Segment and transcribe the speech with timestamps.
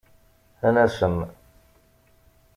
[0.67, 1.15] Ad nasem.